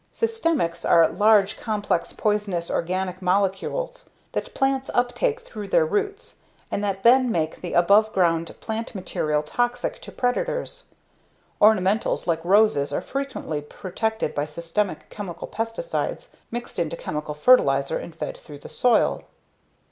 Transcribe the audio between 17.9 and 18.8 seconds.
and fed through the